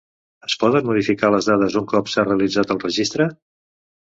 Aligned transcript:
Es 0.45 0.55
poden 0.61 0.87
modificar 0.91 1.29
les 1.35 1.49
dades 1.51 1.77
un 1.81 1.87
cop 1.93 2.11
s'ha 2.15 2.27
realitzat 2.31 2.75
el 2.77 2.83
registre? 2.89 3.29